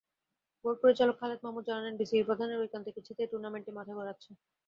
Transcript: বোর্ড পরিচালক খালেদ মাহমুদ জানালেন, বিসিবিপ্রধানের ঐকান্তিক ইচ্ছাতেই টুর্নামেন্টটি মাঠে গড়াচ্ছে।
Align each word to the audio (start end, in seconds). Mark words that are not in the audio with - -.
বোর্ড 0.65 0.77
পরিচালক 0.83 1.15
খালেদ 1.19 1.39
মাহমুদ 1.43 1.63
জানালেন, 1.67 1.93
বিসিবিপ্রধানের 1.99 2.61
ঐকান্তিক 2.63 2.95
ইচ্ছাতেই 2.99 3.29
টুর্নামেন্টটি 3.31 3.71
মাঠে 3.77 3.93
গড়াচ্ছে। 3.97 4.29